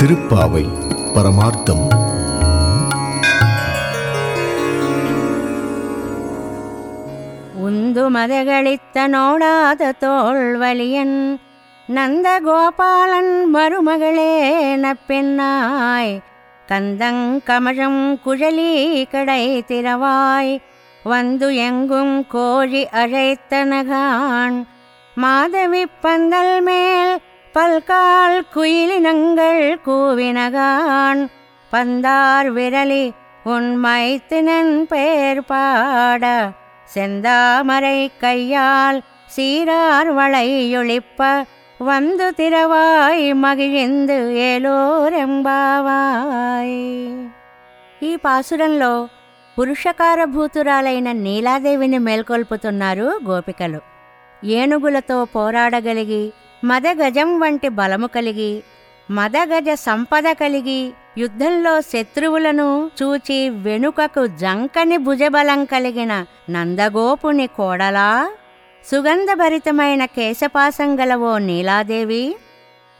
[0.00, 0.68] திருப்பாவை
[1.14, 1.88] பரமார்த்தம்.
[7.56, 11.40] உந்து மதகளித்த நோடாத தோல்வலியன்
[11.88, 14.34] நந்தகோபாலன் மருமகளே
[14.76, 16.20] நப்பெண்ணாய்
[16.68, 20.60] கந்தங்கமழம் குழலி கடை திறவாய்
[21.04, 24.66] வந்து எங்கும் கோழி அழைத்தனகான்
[25.14, 27.20] மாதவி பந்தல் மேல்
[27.54, 31.22] பல்கால் குயிலினங்கள் கூவினகான்
[31.72, 33.04] பந்தார் விரலி
[33.44, 36.24] உண்மை தினன் பேர் பாட
[36.88, 38.98] செந்தாமரை கையால்
[39.36, 41.20] சீரார் வளையொழிப்ப
[41.80, 45.56] வந்து திரவாய் మగియిందు ఏలోరెంబావాయ్
[48.02, 48.92] ఈ పాసురంలో
[49.56, 53.80] పురుషకార భూతురాలైన నీలాదేవిని మేల్కొల్పుతున్నారు గోపికలు
[54.42, 56.22] ఏనుగులతో పోరాడగలిగి
[56.64, 58.62] మదగజం వంటి బలము కలిగి
[59.10, 68.30] మదగజ సంపద కలిగి యుద్ధంలో శత్రువులను చూచి వెనుకకు జంకని భుజబలం కలిగిన నందగోపుని కోడలా
[68.90, 72.36] సుగంధభరితమైన కేశపాసం గల ఓ నీలాదేవి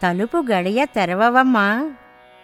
[0.02, 1.90] తలుపు గడియ తెరవవమ్మా.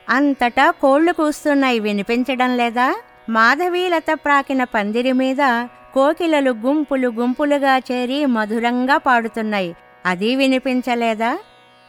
[0.08, 2.96] అంతటా కోళ్ళు కూస్తున్నాయి వినిపించడం లేదా?
[3.28, 9.74] మాధవీలత ప్రాకిన పందిరి మీద కోకిలలు గుంపులు గుంపులుగా చేరి మధురంగా పాడుతున్నాయి.
[10.06, 11.38] అది వినిపించలేదా?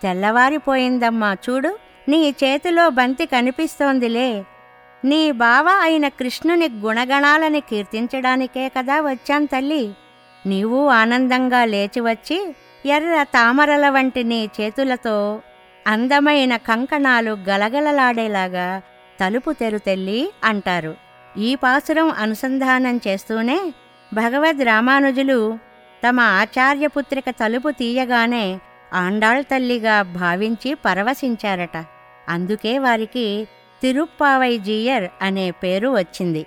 [0.04, 1.78] తెల్లవారిపోయిందమ్మా చూడు.
[2.10, 4.44] నీ చేతిలో బంతి కనిపిస్తోందిలే.
[5.06, 9.94] నీ బావ అయిన కృష్ణుని గుణగణాలని కీర్తించడానికే కదా వచ్చాం తల్లి.
[10.45, 15.42] నీవు ఆనందంగా లేచి వచ్చి ఎర్ర తామరల వంటి నీ చేతులతో
[15.88, 18.82] అందమైన కంకణాలు గలగలలాడేలాగా
[19.20, 20.95] తలుపు తెరుతెల్లి అంటారు.
[21.38, 23.73] ఈ పాసురం అనుసంధానం చేస్తూనే
[24.14, 25.60] భగవద్ రామానుజులు
[26.06, 28.59] తమ ఆచార్యపుత్రిక తలుపు తీయగానే
[28.94, 31.86] ఆండాళ్ తల్లిగా భావించి పరవశించారట.
[32.30, 33.48] అందుకే వారికి
[33.81, 36.45] తిరుప్పావైజీయర్ అనే పేరు వచ్చింది.